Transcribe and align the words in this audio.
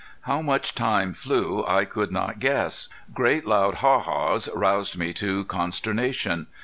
How 0.21 0.41
much 0.41 0.73
time 0.73 1.13
flew 1.13 1.63
I 1.67 1.85
could 1.85 2.11
not 2.11 2.39
guess. 2.39 2.89
Great 3.13 3.45
loud 3.45 3.75
"Haw 3.75 3.99
haws!" 3.99 4.49
roused 4.55 4.97
me 4.97 5.13
to 5.13 5.43
consternation. 5.45 6.47